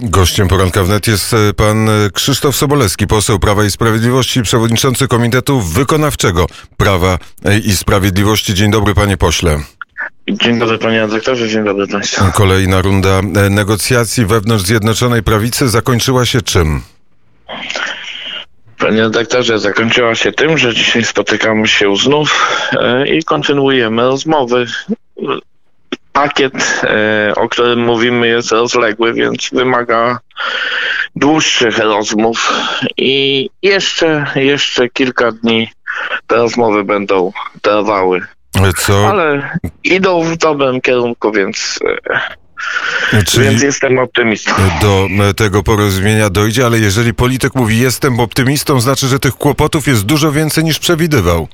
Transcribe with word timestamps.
Gościem 0.00 0.48
poranka 0.48 0.82
wnet 0.82 1.06
jest 1.06 1.34
e, 1.34 1.54
pan 1.54 1.88
e, 1.88 2.10
Krzysztof 2.10 2.56
Sobolewski, 2.56 3.06
poseł 3.06 3.38
Prawa 3.38 3.64
i 3.64 3.70
Sprawiedliwości, 3.70 4.42
przewodniczący 4.42 5.08
Komitetu 5.08 5.60
Wykonawczego 5.60 6.46
Prawa 6.76 7.18
e, 7.44 7.58
i 7.58 7.76
Sprawiedliwości. 7.76 8.54
Dzień 8.54 8.70
dobry, 8.70 8.94
panie 8.94 9.16
pośle. 9.16 9.58
Dzień 10.28 10.58
dobry 10.58 10.78
panie 10.78 11.00
redaktorze, 11.00 11.48
dzień 11.48 11.64
dobry 11.64 11.86
państwu. 11.86 12.24
Kolejna 12.34 12.82
runda 12.82 13.20
negocjacji 13.50 14.26
wewnątrz 14.26 14.64
Zjednoczonej 14.64 15.22
Prawicy 15.22 15.68
zakończyła 15.68 16.26
się 16.26 16.42
czym? 16.42 16.82
Panie 18.78 19.02
redaktorze, 19.02 19.58
zakończyła 19.58 20.14
się 20.14 20.32
tym, 20.32 20.58
że 20.58 20.74
dzisiaj 20.74 21.04
spotykamy 21.04 21.68
się 21.68 21.96
znów 21.96 22.60
i 23.06 23.24
kontynuujemy 23.24 24.02
rozmowy 24.02 24.66
pakiet, 26.16 26.82
e, 26.82 27.34
o 27.34 27.48
którym 27.48 27.84
mówimy, 27.84 28.28
jest 28.28 28.52
rozległy, 28.52 29.14
więc 29.14 29.50
wymaga 29.52 30.18
dłuższych 31.16 31.78
rozmów 31.78 32.52
i 32.96 33.50
jeszcze, 33.62 34.26
jeszcze 34.34 34.88
kilka 34.88 35.32
dni 35.32 35.68
te 36.26 36.36
rozmowy 36.36 36.84
będą 36.84 37.32
trwały. 37.62 38.20
Co? 38.76 39.08
Ale 39.08 39.58
idą 39.84 40.22
w 40.22 40.36
dobrym 40.36 40.80
kierunku, 40.80 41.32
więc 41.32 41.78
e, 42.12 42.36
Czyli 43.26 43.48
Więc 43.48 43.62
jestem 43.62 43.98
optymistą. 43.98 44.52
Do 44.82 45.08
tego 45.36 45.62
porozumienia 45.62 46.30
dojdzie, 46.30 46.66
ale 46.66 46.78
jeżeli 46.78 47.14
polityk 47.14 47.54
mówi 47.54 47.78
jestem 47.78 48.20
optymistą, 48.20 48.80
znaczy, 48.80 49.08
że 49.08 49.18
tych 49.18 49.34
kłopotów 49.34 49.86
jest 49.86 50.06
dużo 50.06 50.32
więcej 50.32 50.64
niż 50.64 50.78
przewidywał. 50.78 51.48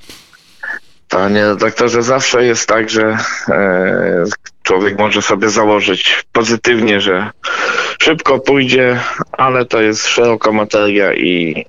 Panie 1.12 1.44
redaktorze, 1.44 2.02
zawsze 2.02 2.44
jest 2.44 2.68
tak, 2.68 2.90
że 2.90 3.18
e, 3.48 4.24
człowiek 4.62 4.98
może 4.98 5.22
sobie 5.22 5.50
założyć 5.50 6.24
pozytywnie, 6.32 7.00
że 7.00 7.30
szybko 7.98 8.38
pójdzie, 8.38 9.00
ale 9.32 9.64
to 9.64 9.82
jest 9.82 10.06
szeroka 10.06 10.52
materia 10.52 11.14
i 11.14 11.64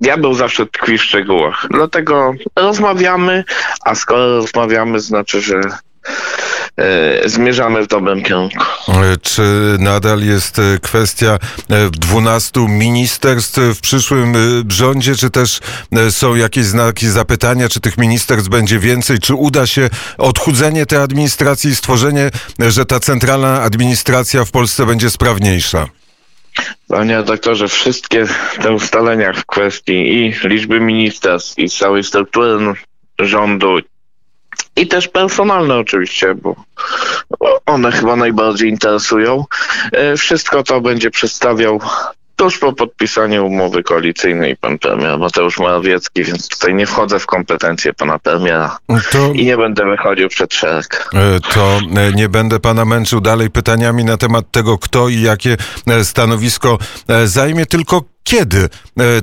diabeł 0.00 0.34
zawsze 0.34 0.66
tkwi 0.66 0.98
w 0.98 1.02
szczegółach. 1.02 1.66
Dlatego 1.70 2.34
rozmawiamy, 2.56 3.44
a 3.84 3.94
skoro 3.94 4.36
rozmawiamy, 4.36 5.00
znaczy, 5.00 5.40
że 5.40 5.60
zmierzamy 7.24 7.82
w 7.82 7.86
dobrym 7.86 8.22
kierunku. 8.22 8.64
E, 8.88 9.16
czy 9.22 9.42
nadal 9.78 10.20
jest 10.20 10.58
e, 10.58 10.78
kwestia 10.82 11.38
12 11.90 12.60
ministerstw 12.68 13.58
w 13.58 13.80
przyszłym 13.80 14.34
rządzie, 14.68 15.14
czy 15.14 15.30
też 15.30 15.60
są 16.10 16.34
jakieś 16.34 16.64
znaki 16.64 17.06
zapytania, 17.06 17.68
czy 17.68 17.80
tych 17.80 17.98
ministerstw 17.98 18.48
będzie 18.48 18.78
więcej, 18.78 19.18
czy 19.18 19.34
uda 19.34 19.66
się 19.66 19.90
odchudzenie 20.18 20.86
tej 20.86 20.98
administracji 20.98 21.70
i 21.70 21.74
stworzenie, 21.74 22.30
że 22.58 22.86
ta 22.86 23.00
centralna 23.00 23.62
administracja 23.62 24.44
w 24.44 24.50
Polsce 24.50 24.86
będzie 24.86 25.10
sprawniejsza? 25.10 25.88
Panie 26.88 27.22
doktorze, 27.22 27.68
wszystkie 27.68 28.26
te 28.62 28.72
ustalenia 28.72 29.32
w 29.32 29.46
kwestii 29.46 29.92
i 29.92 30.34
liczby 30.48 30.80
ministerstw, 30.80 31.58
i 31.58 31.70
całej 31.70 32.04
struktury 32.04 32.74
rządu, 33.18 33.78
i 34.76 34.86
też 34.86 35.08
personalne 35.08 35.76
oczywiście, 35.76 36.34
bo 36.34 36.56
one 37.66 37.92
chyba 37.92 38.16
najbardziej 38.16 38.70
interesują. 38.70 39.44
E, 39.92 40.16
wszystko 40.16 40.62
to 40.62 40.80
będzie 40.80 41.10
przedstawiał 41.10 41.80
tuż 42.36 42.58
po 42.58 42.72
podpisaniu 42.72 43.46
umowy 43.46 43.82
koalicyjnej 43.82 44.56
pan 44.56 44.78
premier 44.78 45.18
Mateusz 45.18 45.58
Morawiecki, 45.58 46.24
więc 46.24 46.48
tutaj 46.48 46.74
nie 46.74 46.86
wchodzę 46.86 47.18
w 47.18 47.26
kompetencje 47.26 47.94
pana 47.94 48.18
premiera 48.18 48.78
to, 49.12 49.32
i 49.32 49.44
nie 49.44 49.56
będę 49.56 49.84
wychodził 49.84 50.28
przed 50.28 50.54
szereg. 50.54 51.10
E, 51.14 51.40
to 51.54 51.80
e, 51.96 52.12
nie 52.12 52.28
będę 52.28 52.60
pana 52.60 52.84
męczył 52.84 53.20
dalej 53.20 53.50
pytaniami 53.50 54.04
na 54.04 54.16
temat 54.16 54.50
tego, 54.50 54.78
kto 54.78 55.08
i 55.08 55.20
jakie 55.20 55.56
stanowisko 56.02 56.78
zajmie, 57.24 57.66
tylko 57.66 58.14
kiedy 58.24 58.58
e, 58.58 58.68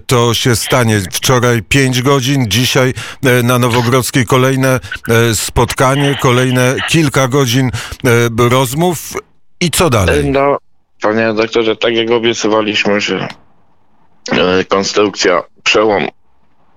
to 0.06 0.34
się 0.34 0.56
stanie? 0.56 1.02
Wczoraj 1.12 1.64
5 1.64 2.02
godzin, 2.02 2.46
dzisiaj 2.48 2.94
e, 3.24 3.44
na 3.44 3.60
Nowogrodzkiej 3.60 4.26
kolejne 4.26 4.80
e, 5.10 5.36
spotkanie, 5.36 6.18
kolejne 6.22 6.76
kilka 6.90 7.28
godzin 7.28 7.72
rozmów 8.38 9.14
i 9.62 9.72
co 9.72 9.90
dalej? 9.90 10.32
No, 10.32 10.58
panie 11.02 11.34
doktorze, 11.34 11.76
tak 11.76 11.94
jak 11.96 12.12
obiecywaliśmy, 12.12 13.02
że 13.02 13.28
konstrukcja 14.68 15.44
przełom 15.64 16.08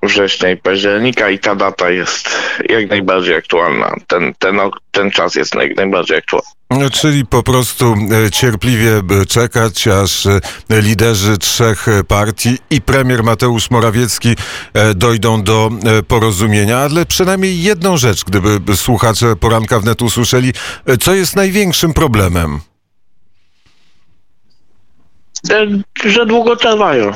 września 0.03 0.51
i 0.51 0.57
października 0.57 1.31
i 1.31 1.39
ta 1.39 1.55
data 1.55 1.91
jest 1.91 2.29
jak 2.69 2.91
najbardziej 2.91 3.37
aktualna. 3.37 3.95
Ten, 4.07 4.35
ten, 4.39 4.61
ten 4.91 5.11
czas 5.11 5.35
jest 5.35 5.55
jak 5.55 5.77
najbardziej 5.77 6.17
aktualny. 6.17 6.49
No, 6.71 6.91
czyli 6.91 7.27
po 7.27 7.43
prostu 7.43 7.95
e, 8.27 8.31
cierpliwie 8.31 9.03
czekać, 9.29 9.89
aż 9.89 10.27
e, 10.27 10.41
liderzy 10.71 11.39
trzech 11.39 11.87
partii 12.09 12.59
i 12.71 12.81
premier 12.81 13.23
Mateusz 13.23 13.71
Morawiecki 13.71 14.35
e, 14.75 14.95
dojdą 14.95 15.43
do 15.43 15.71
porozumienia, 16.09 16.79
ale 16.79 17.07
przynajmniej 17.07 17.63
jedną 17.63 17.97
rzecz, 17.97 18.25
gdyby 18.25 18.77
słuchacze 18.77 19.37
poranka 19.37 19.81
wnet 19.81 20.03
usłyszeli, 20.03 20.53
co 21.01 21.15
jest 21.15 21.37
największym 21.37 21.95
problemem? 21.95 22.61
Że 26.05 26.27
długo 26.27 26.57
trwają. 26.57 27.13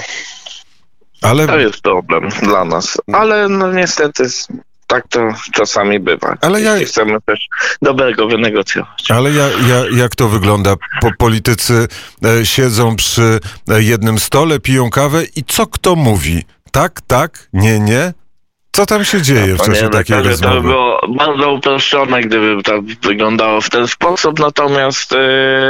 Ale... 1.23 1.47
To 1.47 1.59
jest 1.59 1.81
problem 1.81 2.29
dla 2.43 2.65
nas. 2.65 2.99
Ale 3.13 3.49
no 3.49 3.73
niestety 3.73 4.25
tak 4.89 5.09
to 5.09 5.21
czasami 5.53 6.01
bywa. 6.01 6.37
Ale 6.41 6.63
ja... 6.63 6.77
chcemy 6.77 7.21
też 7.21 7.49
dobrego 7.83 8.29
wynegocjować. 8.29 9.11
Ale 9.11 9.31
ja, 9.33 9.49
ja, 9.49 9.99
jak 9.99 10.15
to 10.15 10.29
wygląda? 10.29 10.75
Po, 11.01 11.11
politycy 11.19 11.89
e, 12.25 12.47
siedzą 12.47 12.97
przy 12.97 13.41
e, 13.69 13.83
jednym 13.83 14.19
stole, 14.19 14.61
piją 14.61 14.91
kawę 14.91 15.25
i 15.37 15.45
co 15.45 15.67
kto 15.67 15.97
mówi? 15.97 16.43
Tak, 16.73 17.01
tak, 17.07 17.49
nie, 17.53 17.81
nie? 17.81 18.13
Co 18.79 18.87
tam 18.87 19.05
się 19.05 19.23
dzieje 19.23 19.55
w 19.55 19.63
czasie 19.63 19.89
takiej 19.89 20.23
rozmowy? 20.23 20.55
To 20.55 20.63
by 20.63 20.69
było 20.69 21.01
bardzo 21.09 21.53
uproszczone, 21.53 22.21
gdyby 22.21 22.63
to 22.63 22.73
wyglądało 23.03 23.61
w 23.61 23.71
ten 23.71 23.89
sposób, 23.89 24.39
natomiast 24.39 25.13
e, 25.13 25.19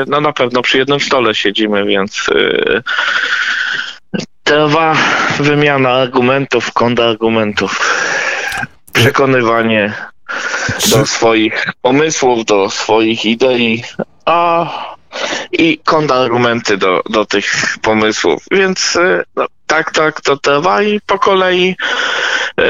no 0.06 0.20
na 0.20 0.32
pewno 0.32 0.62
przy 0.62 0.78
jednym 0.78 1.00
stole 1.00 1.34
siedzimy, 1.34 1.84
więc 1.84 2.26
e, 2.28 2.82
trwa 4.42 4.97
wymiana 5.41 5.91
argumentów, 5.91 6.72
kontrargumentów, 6.72 7.80
przekonywanie 8.92 9.92
do 10.91 11.06
swoich 11.06 11.66
pomysłów, 11.82 12.44
do 12.44 12.70
swoich 12.70 13.24
idei, 13.24 13.84
a 14.24 14.70
i 15.52 15.78
kontrargumenty 15.84 16.76
do, 16.76 17.02
do 17.10 17.24
tych 17.26 17.76
pomysłów. 17.82 18.44
Więc 18.50 18.97
e, 18.97 19.22
no, 19.36 19.47
tak, 19.68 19.92
tak, 19.92 20.20
to 20.20 20.82
i 20.82 21.00
po 21.06 21.18
kolei 21.18 21.76
yy, 22.58 22.64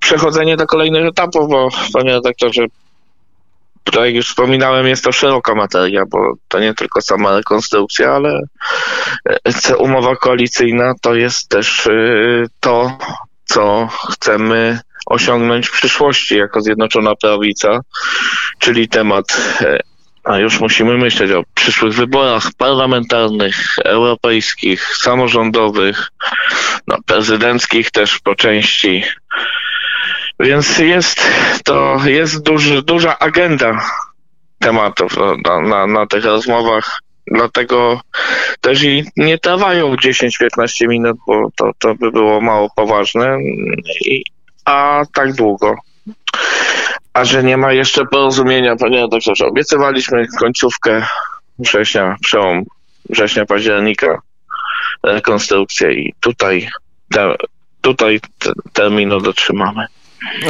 przechodzenie 0.00 0.56
do 0.56 0.66
kolejnych 0.66 1.06
etapów, 1.06 1.48
bo 1.48 1.68
panie 1.92 2.12
redaktorze, 2.12 2.62
tak 3.84 4.04
jak 4.04 4.14
już 4.14 4.28
wspominałem, 4.28 4.86
jest 4.86 5.04
to 5.04 5.12
szeroka 5.12 5.54
materia, 5.54 6.02
bo 6.10 6.34
to 6.48 6.60
nie 6.60 6.74
tylko 6.74 7.00
sama 7.02 7.36
rekonstrukcja, 7.36 8.12
ale 8.12 8.40
umowa 9.78 10.16
koalicyjna 10.16 10.94
to 11.02 11.14
jest 11.14 11.48
też 11.48 11.88
to, 12.60 12.98
co 13.44 13.88
chcemy 14.12 14.80
osiągnąć 15.06 15.68
w 15.68 15.72
przyszłości 15.72 16.36
jako 16.36 16.60
Zjednoczona 16.60 17.14
Prawica, 17.14 17.80
czyli 18.58 18.88
temat 18.88 19.26
a 20.24 20.38
już 20.38 20.60
musimy 20.60 20.98
myśleć 20.98 21.32
o 21.32 21.42
przyszłych 21.54 21.94
wyborach 21.94 22.42
parlamentarnych, 22.58 23.76
europejskich, 23.84 24.96
samorządowych, 24.96 26.08
no, 26.86 26.96
prezydenckich 27.06 27.90
też 27.90 28.18
po 28.18 28.34
części. 28.34 29.04
Więc 30.40 30.78
jest 30.78 31.22
to 31.64 32.00
jest 32.04 32.42
duży, 32.42 32.82
duża 32.82 33.18
agenda 33.18 33.80
tematów 34.58 35.16
na, 35.44 35.60
na, 35.60 35.86
na 35.86 36.06
tych 36.06 36.24
rozmowach. 36.24 37.00
Dlatego 37.26 38.00
też 38.60 38.82
i 38.82 39.04
nie 39.16 39.38
trwają 39.38 39.94
10-15 39.94 40.88
minut, 40.88 41.16
bo 41.26 41.48
to, 41.56 41.70
to 41.78 41.94
by 41.94 42.12
było 42.12 42.40
mało 42.40 42.68
poważne, 42.76 43.38
I, 44.00 44.24
a 44.64 45.02
tak 45.14 45.32
długo. 45.32 45.76
A 47.14 47.24
że 47.24 47.44
nie 47.44 47.56
ma 47.56 47.72
jeszcze 47.72 48.06
porozumienia, 48.06 48.76
panie 48.76 49.00
redaktorze, 49.00 49.46
obiecywaliśmy 49.46 50.26
końcówkę 50.40 51.06
września, 51.58 52.16
przełom 52.22 52.64
września, 53.10 53.46
października 53.46 54.18
rekonstrukcję 55.02 55.92
i 55.92 56.14
tutaj, 56.20 56.68
te, 57.10 57.34
tutaj 57.80 58.20
te, 58.38 58.52
terminu 58.72 59.20
dotrzymamy. 59.20 59.86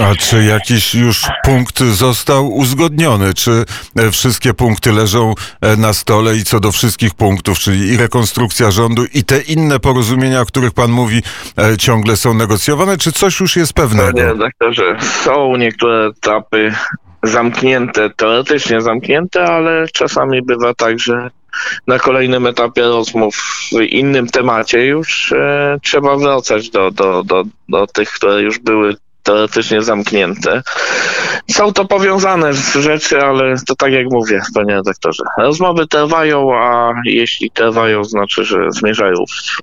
A 0.00 0.14
czy 0.14 0.44
jakiś 0.44 0.94
już 0.94 1.22
punkt 1.44 1.78
został 1.78 2.52
uzgodniony? 2.52 3.34
Czy 3.34 3.64
e, 3.98 4.10
wszystkie 4.10 4.54
punkty 4.54 4.92
leżą 4.92 5.34
e, 5.60 5.76
na 5.76 5.92
stole 5.92 6.36
i 6.36 6.44
co 6.44 6.60
do 6.60 6.72
wszystkich 6.72 7.14
punktów, 7.14 7.58
czyli 7.58 7.88
i 7.88 7.96
rekonstrukcja 7.96 8.70
rządu 8.70 9.04
i 9.14 9.24
te 9.24 9.40
inne 9.40 9.80
porozumienia, 9.80 10.40
o 10.40 10.46
których 10.46 10.72
pan 10.72 10.90
mówi, 10.90 11.22
e, 11.58 11.76
ciągle 11.76 12.16
są 12.16 12.34
negocjowane? 12.34 12.98
Czy 12.98 13.12
coś 13.12 13.40
już 13.40 13.56
jest 13.56 13.72
pewnego? 13.72 14.12
Panie 14.12 14.24
redaktorze, 14.24 14.96
są 15.00 15.56
niektóre 15.56 16.06
etapy 16.06 16.74
zamknięte, 17.22 18.10
teoretycznie 18.10 18.80
zamknięte, 18.80 19.44
ale 19.44 19.86
czasami 19.92 20.42
bywa 20.42 20.74
tak, 20.74 20.98
że 20.98 21.30
na 21.86 21.98
kolejnym 21.98 22.46
etapie 22.46 22.82
rozmów 22.82 23.36
w 23.72 23.80
innym 23.80 24.26
temacie 24.26 24.86
już 24.86 25.32
e, 25.32 25.78
trzeba 25.82 26.16
wracać 26.16 26.70
do, 26.70 26.90
do, 26.90 27.22
do, 27.24 27.44
do 27.68 27.86
tych, 27.86 28.10
które 28.10 28.42
już 28.42 28.58
były 28.58 28.96
teoretycznie 29.24 29.82
zamknięte. 29.82 30.62
Są 31.50 31.72
to 31.72 31.84
powiązane 31.84 32.54
rzeczy, 32.74 33.22
ale 33.22 33.54
to 33.66 33.76
tak 33.76 33.92
jak 33.92 34.06
mówię, 34.10 34.40
panie 34.54 34.74
redaktorze. 34.74 35.24
Rozmowy 35.38 35.86
trwają, 35.86 36.54
a 36.54 36.92
jeśli 37.04 37.50
trwają, 37.50 38.04
znaczy, 38.04 38.44
że 38.44 38.58
zmierzają 38.70 39.14
w 39.26 39.62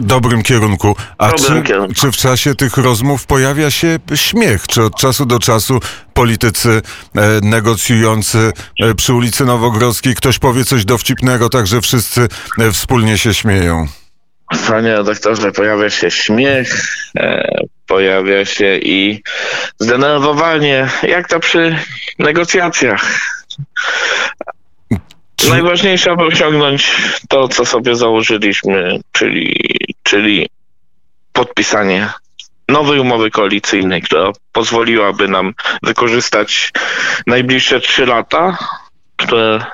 dobrym 0.00 0.42
kierunku. 0.42 0.96
A 1.18 1.30
dobrym 1.30 1.62
czy, 1.62 1.68
kierunku. 1.68 1.94
czy 1.94 2.12
w 2.12 2.16
czasie 2.16 2.54
tych 2.54 2.76
rozmów 2.76 3.26
pojawia 3.26 3.70
się 3.70 3.98
śmiech? 4.14 4.66
Czy 4.66 4.82
od 4.82 4.96
czasu 4.96 5.26
do 5.26 5.38
czasu 5.38 5.80
politycy 6.14 6.82
e, 7.16 7.40
negocjujący 7.42 8.52
e, 8.80 8.94
przy 8.94 9.14
ulicy 9.14 9.44
Nowogrodzkiej 9.44 10.14
ktoś 10.14 10.38
powie 10.38 10.64
coś 10.64 10.84
dowcipnego, 10.84 11.48
tak 11.48 11.66
że 11.66 11.80
wszyscy 11.80 12.28
e, 12.58 12.70
wspólnie 12.72 13.18
się 13.18 13.34
śmieją? 13.34 13.86
Panie 14.68 14.92
redaktorze, 14.96 15.52
pojawia 15.52 15.90
się 15.90 16.10
śmiech, 16.10 16.96
e, 17.16 17.59
pojawia 17.90 18.44
się 18.44 18.76
i 18.76 19.22
zdenerwowanie, 19.78 20.88
jak 21.02 21.28
to 21.28 21.40
przy 21.40 21.76
negocjacjach. 22.18 23.20
Czy... 25.36 25.50
Najważniejsze, 25.50 26.10
aby 26.10 26.24
osiągnąć 26.24 26.92
to, 27.28 27.48
co 27.48 27.66
sobie 27.66 27.94
założyliśmy, 27.94 29.00
czyli, 29.12 29.56
czyli 30.02 30.48
podpisanie 31.32 32.08
nowej 32.68 33.00
umowy 33.00 33.30
koalicyjnej, 33.30 34.02
która 34.02 34.32
pozwoliłaby 34.52 35.28
nam 35.28 35.54
wykorzystać 35.82 36.72
najbliższe 37.26 37.80
trzy 37.80 38.06
lata, 38.06 38.58
które 39.16 39.64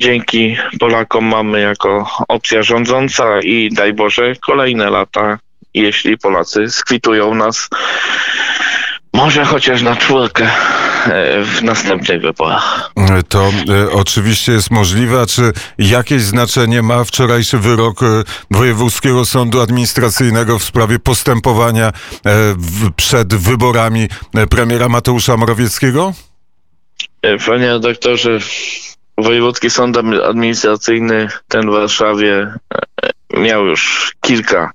dzięki 0.00 0.56
Polakom 0.80 1.24
mamy 1.24 1.60
jako 1.60 2.08
opcja 2.28 2.62
rządząca 2.62 3.40
i 3.40 3.68
daj 3.72 3.92
Boże 3.92 4.32
kolejne 4.46 4.90
lata, 4.90 5.38
jeśli 5.74 6.18
Polacy 6.18 6.70
skwitują 6.70 7.34
nas 7.34 7.68
może 9.14 9.44
chociaż 9.44 9.82
na 9.82 9.96
czwórkę 9.96 10.44
e, 10.44 11.44
w 11.44 11.62
następnych 11.62 12.22
wyborach. 12.22 12.90
To 13.28 13.48
e, 13.48 13.90
oczywiście 13.92 14.52
jest 14.52 14.70
możliwe. 14.70 15.20
A 15.20 15.26
czy 15.26 15.52
jakieś 15.78 16.22
znaczenie 16.22 16.82
ma 16.82 17.04
wczorajszy 17.04 17.58
wyrok 17.58 18.02
e, 18.02 18.06
Wojewódzkiego 18.50 19.24
Sądu 19.24 19.60
Administracyjnego 19.60 20.58
w 20.58 20.64
sprawie 20.64 20.98
postępowania 20.98 21.86
e, 21.86 21.92
w, 22.58 22.92
przed 22.92 23.34
wyborami 23.34 24.08
e, 24.34 24.46
premiera 24.46 24.88
Mateusza 24.88 25.36
Morawieckiego? 25.36 26.12
E, 27.22 27.38
panie 27.38 27.66
redaktorze, 27.66 28.38
Wojewódzki 29.18 29.70
Sąd 29.70 29.96
Administracyjny, 30.28 31.28
ten 31.48 31.70
w 31.70 31.72
Warszawie, 31.72 32.54
miał 33.36 33.66
już 33.66 34.12
kilka 34.20 34.70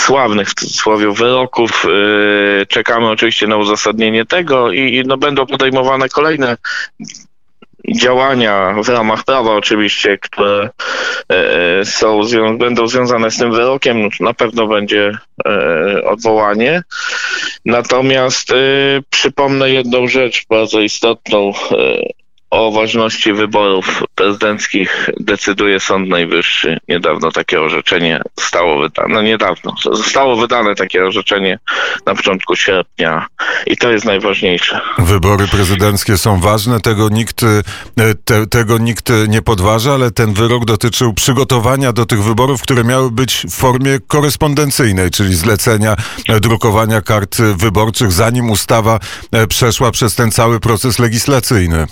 sławnych 0.00 0.48
w 0.48 0.54
cudzysłowie 0.54 1.12
wyroków. 1.12 1.84
Yy, 1.84 2.66
czekamy 2.66 3.10
oczywiście 3.10 3.46
na 3.46 3.56
uzasadnienie 3.56 4.26
tego 4.26 4.72
i 4.72 5.02
no, 5.06 5.16
będą 5.16 5.46
podejmowane 5.46 6.08
kolejne 6.08 6.56
działania 7.96 8.74
w 8.82 8.88
ramach 8.88 9.24
prawa 9.24 9.52
oczywiście, 9.52 10.18
które 10.18 10.70
yy, 11.30 11.84
są, 11.84 12.20
będą 12.58 12.88
związane 12.88 13.30
z 13.30 13.38
tym 13.38 13.52
wyrokiem, 13.52 14.02
no, 14.02 14.08
na 14.20 14.34
pewno 14.34 14.66
będzie 14.66 15.18
yy, 15.46 16.04
odwołanie. 16.04 16.82
Natomiast 17.64 18.52
przypomnę 19.10 19.70
jedną 19.70 20.08
rzecz 20.08 20.46
bardzo 20.50 20.80
istotną 20.80 21.52
o 22.50 22.72
ważności 22.72 23.32
wyborów 23.32 24.02
prezydenckich 24.14 25.10
decyduje 25.20 25.80
Sąd 25.80 26.08
Najwyższy. 26.08 26.78
Niedawno 26.88 27.32
takie 27.32 27.60
orzeczenie 27.60 28.20
zostało 28.38 28.78
wydane. 28.78 29.14
No 29.14 29.22
niedawno. 29.22 29.74
Zostało 29.92 30.36
wydane 30.36 30.74
takie 30.74 31.04
orzeczenie 31.04 31.58
na 32.06 32.14
początku 32.14 32.56
sierpnia 32.56 33.26
i 33.66 33.76
to 33.76 33.90
jest 33.90 34.04
najważniejsze. 34.04 34.80
Wybory 34.98 35.48
prezydenckie 35.48 36.18
są 36.18 36.40
ważne, 36.40 36.80
tego 36.80 37.08
nikt, 37.08 37.42
e, 37.42 37.62
te, 38.24 38.46
tego 38.46 38.78
nikt 38.78 39.12
nie 39.28 39.42
podważa, 39.42 39.92
ale 39.92 40.10
ten 40.10 40.34
wyrok 40.34 40.64
dotyczył 40.64 41.14
przygotowania 41.14 41.92
do 41.92 42.06
tych 42.06 42.22
wyborów, 42.22 42.62
które 42.62 42.84
miały 42.84 43.10
być 43.10 43.46
w 43.50 43.54
formie 43.54 43.98
korespondencyjnej, 44.06 45.10
czyli 45.10 45.34
zlecenia 45.34 45.96
e, 46.28 46.40
drukowania 46.40 47.00
kart 47.00 47.36
wyborczych, 47.40 48.12
zanim 48.12 48.50
ustawa 48.50 48.98
e, 49.32 49.46
przeszła 49.46 49.90
przez 49.90 50.14
ten 50.14 50.30
cały 50.30 50.60
proces 50.60 50.98
legislacyjny. 50.98 51.86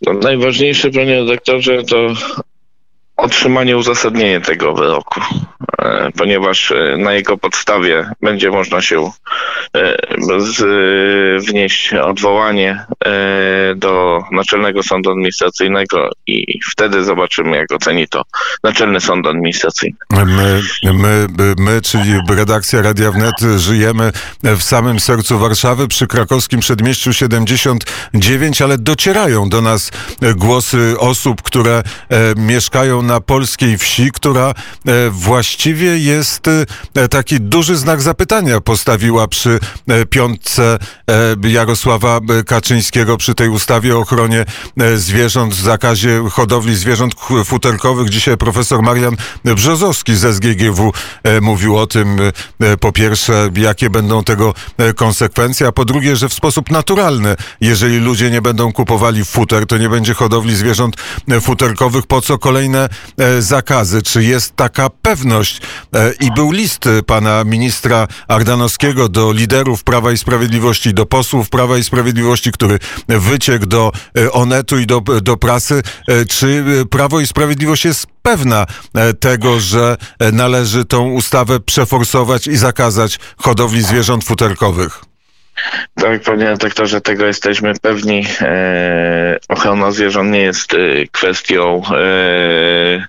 No, 0.00 0.12
najważniejsze, 0.12 0.90
panie 0.90 1.20
redaktorze, 1.20 1.82
to 1.82 2.08
otrzymanie 3.16 3.76
uzasadnienia 3.76 4.40
tego 4.40 4.74
wyroku, 4.74 5.20
e, 5.78 6.10
ponieważ 6.18 6.70
e, 6.70 6.96
na 6.96 7.12
jego 7.12 7.38
podstawie 7.38 8.10
będzie 8.22 8.50
można 8.50 8.82
się 8.82 9.10
e, 9.76 9.96
wnieść 11.38 11.94
odwołanie 11.94 12.84
do 13.76 14.22
Naczelnego 14.32 14.82
Sądu 14.82 15.10
Administracyjnego 15.10 16.10
i 16.26 16.60
wtedy 16.70 17.04
zobaczymy, 17.04 17.56
jak 17.56 17.72
oceni 17.72 18.08
to 18.08 18.22
Naczelny 18.64 19.00
Sąd 19.00 19.26
Administracyjny. 19.26 19.96
My, 20.10 20.60
my, 20.84 21.26
my 21.58 21.80
czyli 21.82 22.20
redakcja 22.28 22.82
Radia 22.82 23.10
Wnet, 23.10 23.34
żyjemy 23.56 24.12
w 24.42 24.62
samym 24.62 25.00
sercu 25.00 25.38
Warszawy, 25.38 25.88
przy 25.88 26.06
krakowskim 26.06 26.60
przedmieściu 26.60 27.12
79, 27.12 28.62
ale 28.62 28.78
docierają 28.78 29.48
do 29.48 29.62
nas 29.62 29.90
głosy 30.36 30.94
osób, 30.98 31.42
które 31.42 31.82
mieszkają 32.36 33.02
na 33.06 33.20
polskiej 33.20 33.78
wsi, 33.78 34.12
która 34.12 34.54
e, 34.86 35.10
właściwie 35.10 35.98
jest 35.98 36.48
e, 36.94 37.08
taki 37.08 37.40
duży 37.40 37.76
znak 37.76 38.02
zapytania 38.02 38.60
postawiła 38.60 39.28
przy 39.28 39.58
e, 39.88 40.06
piątce 40.06 40.78
Jarosława 41.42 42.20
Kaczyńskiego 42.46 43.16
przy 43.16 43.34
tej 43.34 43.48
ustawie 43.48 43.96
o 43.96 44.00
ochronie 44.00 44.44
zwierząt, 44.96 45.54
zakazie 45.54 46.22
hodowli 46.30 46.76
zwierząt 46.76 47.14
futerkowych. 47.44 48.08
Dzisiaj 48.08 48.36
profesor 48.36 48.82
Marian 48.82 49.16
Brzozowski 49.44 50.16
z 50.16 50.36
SGGW 50.36 50.92
mówił 51.40 51.76
o 51.76 51.86
tym, 51.86 52.18
po 52.80 52.92
pierwsze, 52.92 53.50
jakie 53.56 53.90
będą 53.90 54.24
tego 54.24 54.54
konsekwencje, 54.96 55.66
a 55.66 55.72
po 55.72 55.84
drugie, 55.84 56.16
że 56.16 56.28
w 56.28 56.34
sposób 56.34 56.70
naturalny, 56.70 57.34
jeżeli 57.60 57.98
ludzie 57.98 58.30
nie 58.30 58.42
będą 58.42 58.72
kupowali 58.72 59.24
futer, 59.24 59.66
to 59.66 59.78
nie 59.78 59.88
będzie 59.88 60.14
hodowli 60.14 60.56
zwierząt 60.56 60.96
futerkowych. 61.40 62.06
Po 62.06 62.20
co 62.20 62.38
kolejne 62.38 62.88
zakazy. 63.38 64.02
Czy 64.02 64.24
jest 64.24 64.56
taka 64.56 64.90
pewność? 64.90 65.60
E, 65.94 66.12
I 66.20 66.30
był 66.32 66.50
list 66.50 66.84
pana 67.06 67.44
ministra 67.44 68.08
Ardanowskiego 68.28 69.08
do 69.08 69.32
liderów 69.32 69.84
Prawa 69.84 70.12
i 70.12 70.18
Sprawiedliwości, 70.18 70.94
do 70.94 71.06
posłów 71.06 71.48
Prawa 71.48 71.78
i 71.78 71.84
Sprawiedliwości, 71.84 72.52
który 72.52 72.78
wyciekł 73.08 73.66
do 73.66 73.92
e, 74.18 74.32
Onetu 74.32 74.78
i 74.78 74.86
do, 74.86 75.00
do 75.00 75.36
prasy. 75.36 75.82
Czy 76.28 76.64
Prawo 76.90 77.20
i 77.20 77.26
Sprawiedliwość 77.26 77.84
jest 77.84 78.06
pewna 78.22 78.66
tego, 79.20 79.60
że 79.60 79.96
należy 80.32 80.84
tą 80.84 81.10
ustawę 81.10 81.60
przeforsować 81.60 82.46
i 82.46 82.56
zakazać 82.56 83.18
hodowli 83.36 83.82
zwierząt 83.82 84.24
futerkowych? 84.24 85.04
Tak, 85.94 86.22
panie 86.22 86.44
redaktorze, 86.44 87.00
tego 87.00 87.26
jesteśmy 87.26 87.72
pewni. 87.82 88.26
E, 88.40 89.38
ochrona 89.48 89.90
zwierząt 89.90 90.30
nie 90.30 90.40
jest 90.40 90.74
e, 90.74 90.78
kwestią 91.12 91.82
e, 91.90 93.06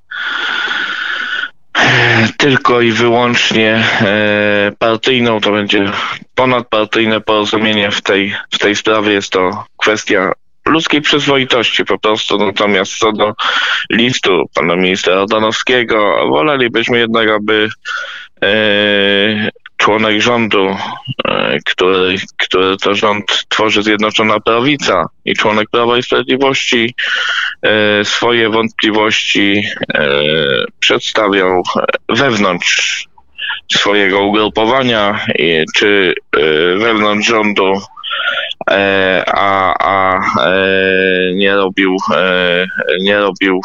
tylko 2.38 2.82
i 2.82 2.92
wyłącznie 2.92 3.84
e, 4.02 4.72
partyjną. 4.80 5.42
To 5.42 5.52
będzie 5.52 5.92
ponadpartyjne 6.36 7.22
porozumienie 7.22 7.92
w 7.92 8.02
tej, 8.02 8.36
w 8.52 8.60
tej 8.60 8.76
sprawie. 8.76 9.12
Jest 9.12 9.32
to 9.32 9.66
kwestia 9.78 10.32
ludzkiej 10.66 11.02
przyzwoitości 11.02 11.86
po 11.86 12.00
prostu. 12.00 12.38
Natomiast 12.38 12.98
co 12.98 13.12
do 13.12 13.34
listu 13.90 14.46
pana 14.54 14.76
ministra 14.76 15.16
Rodanowskiego, 15.16 16.28
wolelibyśmy 16.28 17.00
jednak, 17.00 17.30
aby 17.30 17.70
e, 18.44 18.48
członek 19.88 20.22
rządu, 20.22 20.76
e, 21.28 21.58
który, 21.66 22.16
który 22.38 22.78
to 22.78 22.96
rząd 22.96 23.46
tworzy 23.50 23.84
Zjednoczona 23.84 24.40
Prawica 24.40 25.06
i 25.26 25.34
członek 25.34 25.70
Prawa 25.72 25.98
i 25.98 26.04
Sprawiedliwości 26.04 26.96
e, 27.62 28.06
swoje 28.06 28.50
wątpliwości 28.50 29.64
e, 29.94 30.10
przedstawiał 30.80 31.64
wewnątrz 32.10 33.08
swojego 33.72 34.26
ugrupowania, 34.26 35.26
czy 35.76 36.14
wewnątrz 36.78 37.28
rządu 37.28 37.74
a, 39.28 39.74
a 39.80 40.20
e, 40.46 41.34
nie 41.36 41.56
robił, 41.56 41.98
e, 42.16 42.66
nie 43.02 43.18
robił 43.18 43.60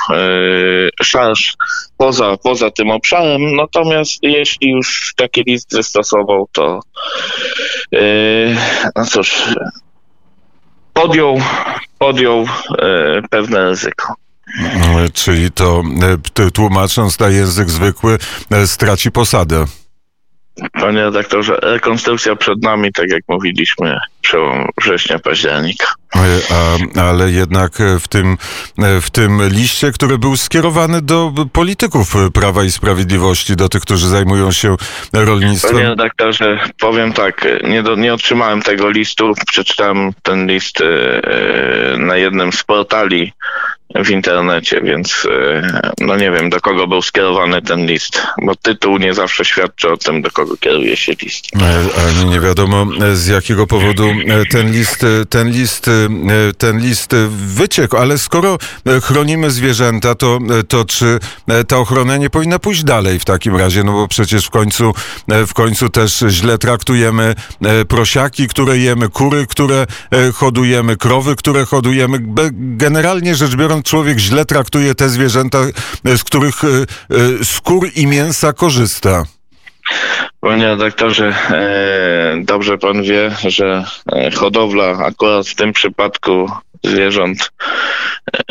szarż 1.02 1.54
poza, 1.96 2.36
poza 2.36 2.70
tym 2.70 2.90
obszarem. 2.90 3.56
Natomiast 3.56 4.18
jeśli 4.22 4.70
już 4.70 5.14
taki 5.16 5.42
list 5.46 5.76
wystosował, 5.76 6.48
to 6.52 6.80
no 8.96 9.04
cóż, 9.04 9.42
podjął, 10.92 11.40
podjął 11.98 12.46
e, 12.78 13.22
pewne 13.30 13.64
ryzyko. 13.64 14.14
E, 14.60 15.10
Czyli 15.14 15.50
to 15.50 15.82
e, 16.40 16.50
tłumacząc 16.50 17.18
na 17.18 17.28
język 17.28 17.70
zwykły, 17.70 18.18
e, 18.50 18.66
straci 18.66 19.12
posadę. 19.12 19.64
Panie 20.72 21.04
redaktorze, 21.04 21.58
rekonstrukcja 21.62 22.36
przed 22.36 22.62
nami, 22.62 22.92
tak 22.92 23.10
jak 23.10 23.22
mówiliśmy, 23.28 23.98
przełom 24.20 24.68
września, 24.80 25.18
października. 25.18 25.86
A, 26.14 27.00
ale 27.00 27.30
jednak 27.30 27.72
w 28.00 28.08
tym, 28.08 28.36
w 29.00 29.10
tym 29.10 29.48
liście, 29.48 29.92
który 29.92 30.18
był 30.18 30.36
skierowany 30.36 31.02
do 31.02 31.32
polityków 31.52 32.14
Prawa 32.34 32.64
i 32.64 32.70
Sprawiedliwości, 32.70 33.56
do 33.56 33.68
tych, 33.68 33.82
którzy 33.82 34.08
zajmują 34.08 34.52
się 34.52 34.76
Panie 35.12 35.24
rolnictwem. 35.24 35.76
redaktorze, 35.78 36.60
powiem 36.80 37.12
tak, 37.12 37.46
nie, 37.64 37.82
do, 37.82 37.96
nie 37.96 38.14
otrzymałem 38.14 38.62
tego 38.62 38.90
listu, 38.90 39.32
przeczytałem 39.48 40.10
ten 40.22 40.46
list 40.46 40.80
e, 40.80 40.84
e, 40.84 41.96
na 41.96 42.16
jednym 42.16 42.52
z 42.52 42.64
portali 42.64 43.32
w 43.94 44.10
internecie, 44.10 44.80
więc 44.80 45.26
e, 45.30 45.92
no 46.00 46.16
nie 46.16 46.30
wiem, 46.30 46.50
do 46.50 46.60
kogo 46.60 46.86
był 46.86 47.02
skierowany 47.02 47.62
ten 47.62 47.86
list, 47.86 48.22
bo 48.42 48.54
tytuł 48.56 48.98
nie 48.98 49.14
zawsze 49.14 49.44
świadczy 49.44 49.90
o 49.90 49.96
tym, 49.96 50.22
do 50.22 50.30
kogo 50.30 50.56
kieruje 50.56 50.96
się 50.96 51.12
list. 51.22 51.46
E, 51.62 52.08
Ani 52.08 52.30
nie 52.30 52.40
wiadomo 52.40 52.86
e, 53.00 53.16
z 53.16 53.26
jakiego 53.26 53.66
powodu 53.66 54.04
ten 54.50 54.72
list, 54.72 55.06
ten 55.30 55.50
list, 55.50 55.90
ten 56.58 56.78
list 56.78 57.14
wyciekł, 57.30 57.96
ale 57.96 58.18
skoro 58.18 58.58
chronimy 59.02 59.50
zwierzęta, 59.50 60.14
to, 60.14 60.38
to 60.68 60.84
czy 60.84 61.18
ta 61.68 61.78
ochrona 61.78 62.16
nie 62.16 62.30
powinna 62.30 62.58
pójść 62.58 62.84
dalej 62.84 63.18
w 63.18 63.24
takim 63.24 63.56
razie? 63.56 63.84
No 63.84 63.92
bo 63.92 64.08
przecież 64.08 64.46
w 64.46 64.50
końcu, 64.50 64.94
w 65.46 65.54
końcu 65.54 65.88
też 65.88 66.24
źle 66.28 66.58
traktujemy 66.58 67.34
prosiaki, 67.88 68.48
które 68.48 68.78
jemy, 68.78 69.08
kury, 69.08 69.46
które 69.46 69.86
hodujemy, 70.34 70.96
krowy, 70.96 71.36
które 71.36 71.64
hodujemy. 71.64 72.18
Generalnie 72.52 73.34
rzecz 73.34 73.56
biorąc, 73.56 73.81
człowiek 73.82 74.18
źle 74.18 74.44
traktuje 74.44 74.94
te 74.94 75.08
zwierzęta, 75.08 75.58
e, 76.04 76.18
z 76.18 76.24
których 76.24 76.64
e, 76.64 76.68
e, 76.68 77.44
skór 77.44 77.88
i 77.96 78.06
mięsa 78.06 78.52
korzysta. 78.52 79.24
Panie 80.40 80.66
redaktorze, 80.66 81.34
e, 81.50 82.44
dobrze 82.44 82.78
pan 82.78 83.02
wie, 83.02 83.30
że 83.48 83.84
hodowla 84.34 84.84
akurat 84.84 85.48
w 85.48 85.54
tym 85.54 85.72
przypadku 85.72 86.50
zwierząt 86.84 87.52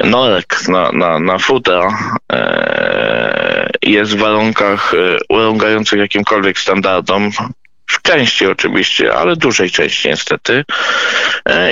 norek 0.04 0.68
na, 0.68 0.92
na, 0.92 1.20
na 1.20 1.38
futra 1.38 1.98
jest 3.82 4.12
w 4.12 4.18
warunkach 4.18 4.94
urągających 5.30 6.00
jakimkolwiek 6.00 6.60
standardom. 6.60 7.32
W 7.88 8.02
części 8.02 8.48
oczywiście, 8.48 9.14
ale 9.14 9.36
dużej 9.36 9.72
części 9.72 10.08
niestety. 10.08 10.64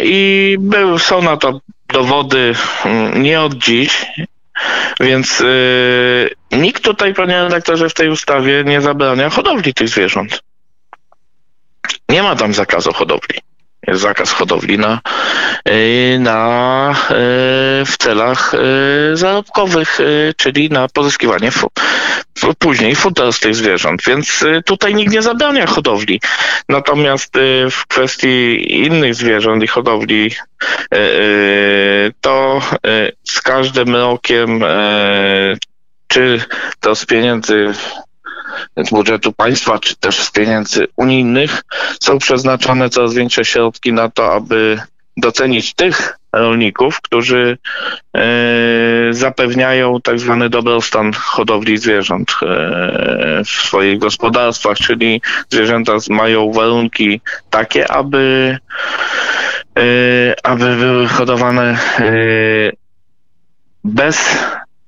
I 0.03 0.57
są 0.97 1.21
na 1.21 1.37
to 1.37 1.59
dowody 1.93 2.55
mm, 2.86 3.24
nie 3.24 3.41
od 3.41 3.53
dziś. 3.53 4.05
Więc 5.00 5.39
yy, 5.39 6.29
nikt 6.51 6.84
tutaj, 6.84 7.13
panie 7.13 7.43
redaktorze, 7.43 7.89
w 7.89 7.93
tej 7.93 8.10
ustawie 8.10 8.63
nie 8.63 8.81
zabrania 8.81 9.29
hodowli 9.29 9.74
tych 9.74 9.89
zwierząt. 9.89 10.43
Nie 12.10 12.24
ma 12.24 12.36
tam 12.36 12.53
zakazu 12.53 12.93
hodowli. 12.93 13.39
Zakaz 13.88 14.31
hodowli 14.31 14.77
na, 14.77 15.01
yy, 15.65 16.19
na 16.19 16.95
yy, 17.09 17.15
w 17.86 17.95
celach 18.00 18.53
yy, 18.53 19.17
zarobkowych, 19.17 20.00
czyli 20.38 20.69
na 20.69 20.88
pozyskiwanie 20.88 21.51
później 22.59 22.95
futer 22.95 23.33
z 23.33 23.39
tych 23.39 23.55
zwierząt, 23.55 24.01
więc 24.07 24.45
tutaj 24.65 24.95
nikt 24.95 25.13
nie 25.13 25.21
zabrania 25.21 25.67
hodowli. 25.67 26.21
Natomiast 26.69 27.33
w 27.71 27.88
kwestii 27.88 28.74
innych 28.86 29.15
zwierząt 29.15 29.63
i 29.63 29.67
hodowli 29.67 30.31
to 32.21 32.62
z 33.24 33.41
każdym 33.41 33.95
rokiem 33.95 34.63
czy 36.07 36.41
to 36.79 36.95
z 36.95 37.05
pieniędzy 37.05 37.74
z 38.77 38.89
budżetu 38.89 39.34
państwa, 39.34 39.79
czy 39.79 39.96
też 39.96 40.20
z 40.20 40.32
pieniędzy 40.32 40.88
unijnych 40.96 41.62
są 42.01 42.20
przeznaczone 42.20 42.89
coraz 42.89 43.13
większe 43.13 43.46
środki 43.46 43.94
na 43.94 44.10
to, 44.10 44.34
aby 44.34 44.79
docenić 45.18 45.74
tych 45.74 46.20
rolników, 46.34 47.01
którzy 47.01 47.58
e, 48.18 48.22
zapewniają 49.12 50.01
tak 50.01 50.20
zwany 50.20 50.50
dobrostan 50.50 51.13
hodowli 51.13 51.77
zwierząt 51.77 52.32
e, 52.32 53.44
w 53.46 53.50
swoich 53.50 54.00
gospodarstwach, 54.00 54.77
czyli 54.77 55.22
zwierzęta 55.50 55.94
mają 56.10 56.51
warunki 56.51 57.22
takie, 57.50 57.91
aby, 57.91 58.58
e, 59.77 59.82
aby 60.44 60.75
były 60.75 61.08
hodowane 61.08 61.77
bez 63.84 64.38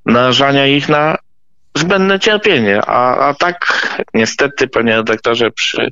narażania 0.05 0.67
ich 0.67 0.89
na 0.89 1.17
zbędne 1.81 2.19
cierpienie, 2.19 2.81
a, 2.85 3.29
a 3.29 3.33
tak 3.33 3.87
niestety, 4.13 4.67
panie 4.67 4.95
redaktorze, 4.95 5.51
przy 5.51 5.87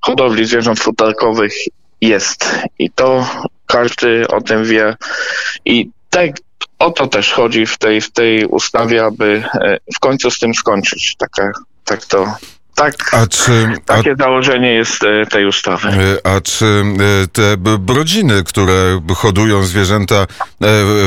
hodowli 0.00 0.44
zwierząt 0.44 0.80
futerkowych 0.80 1.52
jest 2.00 2.60
i 2.78 2.90
to 2.90 3.26
każdy 3.66 4.28
o 4.28 4.40
tym 4.40 4.64
wie 4.64 4.96
i 5.64 5.90
tak 6.10 6.30
o 6.78 6.90
to 6.90 7.06
też 7.06 7.32
chodzi 7.32 7.66
w 7.66 7.78
tej, 7.78 8.00
w 8.00 8.12
tej 8.12 8.44
ustawie, 8.44 9.04
aby 9.04 9.42
e, 9.54 9.78
w 9.96 10.00
końcu 10.00 10.30
z 10.30 10.38
tym 10.38 10.54
skończyć. 10.54 11.16
Taka, 11.16 11.52
tak 11.84 12.04
to, 12.04 12.34
tak, 12.80 13.14
A 13.14 13.26
czy, 13.26 13.52
a, 13.88 13.96
takie 13.96 14.16
założenie 14.16 14.74
jest 14.74 15.04
e, 15.04 15.26
tej 15.26 15.46
ustawy. 15.46 15.88
e, 15.88 16.26
a 16.26 16.40
czy 16.40 16.64
e, 16.64 17.26
te 17.28 17.56
brodziny, 17.78 18.44
które 18.44 19.00
hodują 19.16 19.62
zwierzęta 19.62 20.26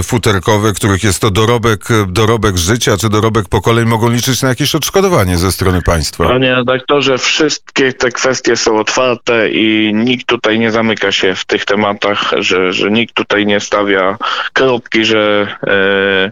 futerkowe, 0.04 0.74
których 0.74 1.04
jest 1.04 1.22
to 1.22 1.32
dorobek, 1.32 1.80
dorobek 2.08 2.58
życia 2.58 2.98
czy 2.98 3.10
dorobek 3.10 3.50
pokoleń, 3.50 3.86
mogą 3.86 4.10
liczyć 4.10 4.42
na 4.42 4.50
jakieś 4.50 4.76
odszkodowanie 4.76 5.38
ze 5.38 5.52
strony 5.52 5.82
państwa? 5.82 6.28
Panie 6.28 6.56
redaktorze, 6.56 7.18
wszystkie 7.18 7.94
te 7.94 8.12
kwestie 8.12 8.56
są 8.56 8.80
otwarte 8.80 9.50
i 9.50 9.92
nikt 9.94 10.26
tutaj 10.28 10.60
nie 10.60 10.72
zamyka 10.72 11.12
się 11.12 11.36
w 11.36 11.46
tych 11.46 11.66
tematach, 11.66 12.32
że, 12.38 12.74
że 12.74 12.92
nikt 12.92 13.14
tutaj 13.14 13.46
nie 13.46 13.60
stawia 13.60 14.18
kropki, 14.54 15.06
że, 15.06 15.48
e, 15.68 16.32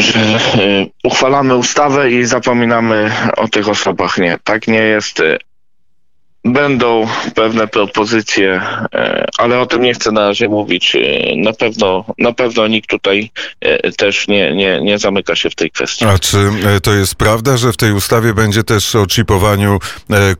że 0.00 0.20
e, 0.20 0.86
uchwalamy 1.04 1.56
ustawę 1.56 2.10
i 2.10 2.24
zapominamy 2.24 3.10
o 3.36 3.48
tych 3.48 3.68
osobach. 3.68 4.18
Nie, 4.18 4.38
tak 4.44 4.68
nie 4.68 4.82
jest. 4.82 5.22
Będą 6.44 7.06
pewne 7.34 7.68
propozycje, 7.68 8.62
e, 8.94 9.26
ale 9.38 9.60
o 9.60 9.66
tym 9.66 9.82
nie 9.82 9.94
chcę 9.94 10.12
na 10.12 10.28
razie 10.28 10.48
mówić. 10.48 10.96
E, 10.96 11.00
Na 11.36 11.52
pewno, 11.52 12.04
na 12.18 12.32
pewno 12.32 12.66
nikt 12.68 12.90
tutaj 12.90 13.30
e, 13.60 13.92
też 13.92 14.28
nie, 14.28 14.54
nie, 14.54 14.80
nie 14.80 14.98
zamyka 14.98 15.36
się 15.36 15.50
w 15.50 15.54
tej 15.54 15.70
kwestii. 15.70 16.04
A 16.04 16.18
czy 16.18 16.38
to 16.82 16.92
jest 16.92 17.14
prawda, 17.14 17.56
że 17.56 17.72
w 17.72 17.76
tej 17.76 17.92
ustawie 17.92 18.34
będzie 18.34 18.62
też 18.64 18.94
o 18.94 19.06
chipowaniu 19.06 19.78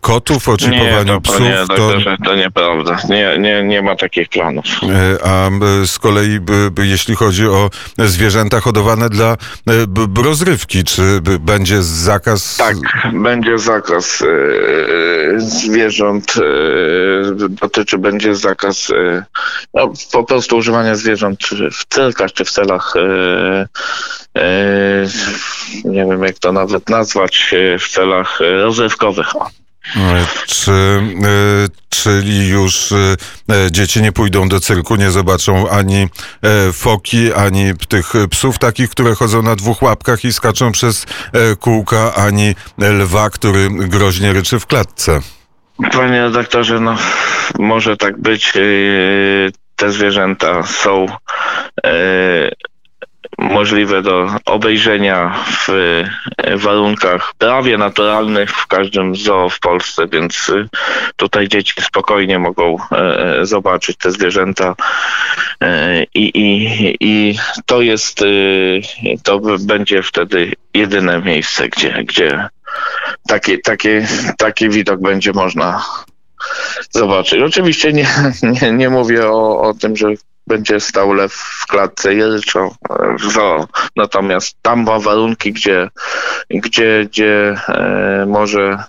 kotów, 0.00 0.49
o 0.49 0.52
Nie, 0.52 0.59
chipowaniu 0.59 1.14
to, 1.14 1.21
psów? 1.21 1.37
panie 1.38 1.57
To, 1.76 1.92
to 2.25 2.37
nieprawda. 2.37 2.99
Nie, 3.09 3.38
nie, 3.38 3.62
nie 3.62 3.83
ma 3.83 3.97
takich 3.97 4.28
planów. 4.28 4.64
a 5.25 5.50
z 5.87 5.99
kolei, 5.99 6.38
jeśli 6.83 7.14
chodzi 7.14 7.47
o 7.47 7.71
zwierzęta 7.99 8.61
hodowane 8.61 9.09
dla 9.09 9.37
rozrywki, 10.25 10.85
czy 10.85 11.02
będzie 11.40 11.83
zakaz? 11.83 12.57
Tak, 12.57 12.76
będzie 13.12 13.59
zakaz 13.59 14.23
e, 14.23 14.26
zwierząt, 15.90 16.35
e, 16.37 17.49
dotyczy 17.49 17.99
będzie 17.99 18.35
zakaz 18.35 18.90
e, 18.90 19.25
no, 19.75 19.92
po 20.12 20.25
prostu 20.25 20.56
używania 20.56 20.94
zwierząt 20.94 21.40
w 21.73 21.94
cyrkach 21.94 22.32
czy 22.32 22.44
w 22.44 22.50
celach, 22.50 22.94
e, 22.97 23.66
nie 25.85 26.04
wiem 26.04 26.23
jak 26.23 26.38
to 26.38 26.52
nawet 26.52 26.88
nazwać, 26.88 27.54
w 27.80 27.88
celach 27.88 28.38
rozrywkowych. 28.40 29.26
Czy, 30.47 31.00
czyli 31.88 32.49
już 32.49 32.94
dzieci 33.70 34.02
nie 34.02 34.12
pójdą 34.12 34.49
do 34.49 34.61
cyrku, 34.61 34.97
nie 34.97 35.11
zobaczą 35.11 35.68
ani 35.68 36.09
foki, 36.73 37.32
ani 37.32 37.73
tych 37.88 38.12
psów 38.30 38.59
takich, 38.59 38.90
które 38.90 39.14
chodzą 39.14 39.42
na 39.42 39.56
dwóch 39.56 39.82
łapkach 39.82 40.25
i 40.25 40.32
skaczą 40.32 40.73
przez 40.73 41.06
kółka, 41.61 42.14
ani 42.14 42.54
lwa, 42.78 43.30
który 43.30 43.68
groźnie 43.70 44.32
ryczy 44.32 44.59
w 44.59 44.66
klatce. 44.66 45.20
Panie 45.88 46.22
redaktorze, 46.22 46.80
no 46.80 46.96
może 47.58 47.96
tak 47.96 48.20
być. 48.20 48.54
Yy, 48.54 49.52
Te 49.76 49.90
zwierzęta 49.90 50.62
są 50.62 51.06
yy, 51.84 52.50
możliwe 53.38 54.02
do 54.02 54.30
obejrzenia 54.44 55.34
w 55.46 55.68
yy, 55.68 56.58
warunkach 56.58 57.32
prawie 57.38 57.78
naturalnych 57.78 58.50
w 58.50 58.66
każdym 58.66 59.16
zoo 59.16 59.49
w 59.49 59.60
Polsce, 59.60 60.08
więc 60.08 60.52
tutaj 61.16 61.49
dzieci 61.49 61.75
spokojnie 61.80 62.38
mogą 62.38 62.76
zobaczyć 63.42 63.96
te 63.96 64.10
zwierzęta 64.10 64.75
i, 66.14 66.30
i, 66.34 66.96
i 67.00 67.38
to 67.66 67.82
jest, 67.82 68.25
to 69.22 69.40
będzie 69.60 70.02
wtedy 70.02 70.52
jedyne 70.75 71.22
miejsce, 71.22 71.68
gdzie, 71.68 72.04
gdzie 72.04 72.49
taki, 73.28 73.62
taki, 73.62 73.88
taki 74.38 74.68
widok 74.68 75.00
będzie 75.00 75.32
można 75.32 75.84
zobaczyć. 76.90 77.42
Oczywiście 77.42 77.92
nie, 77.92 78.06
nie, 78.62 78.72
nie 78.72 78.90
mówię 78.90 79.28
o, 79.28 79.60
o 79.60 79.74
tym, 79.74 79.96
że 79.96 80.06
będzie 80.46 80.80
stał 80.80 81.12
lew 81.12 81.32
w 81.34 81.66
klatce 81.66 82.14
jelczą 82.14 82.74
zoo. 83.32 83.68
Natomiast 83.96 84.56
tam 84.62 84.84
ma 84.84 84.98
warunki, 84.98 85.52
gdzie, 85.52 85.88
gdzie, 86.50 87.06
gdzie 87.10 87.56
e, 87.68 88.26
może 88.26 88.84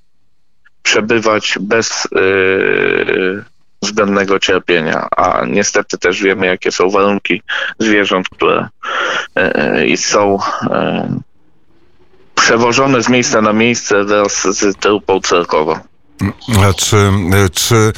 przebywać 0.83 1.57
bez 1.61 2.07
e, 2.15 2.19
zbędnego 3.81 4.39
cierpienia, 4.39 5.07
a 5.17 5.45
niestety 5.45 5.97
też 5.97 6.23
wiemy, 6.23 6.45
jakie 6.45 6.71
są 6.71 6.89
warunki 6.89 7.41
zwierząt, 7.79 8.29
które 8.29 8.67
e, 9.37 9.55
e 9.93 9.97
są 9.97 10.37
e, 10.71 11.19
przewożone 12.41 13.03
z 13.03 13.09
miejsca 13.09 13.41
na 13.41 13.53
miejsce 13.53 14.03
wraz 14.03 14.47
z 14.57 14.77
trupą 14.77 15.19
cerkową. 15.21 15.79
A 16.69 16.73
czy, 16.73 17.11
czy 17.53 17.93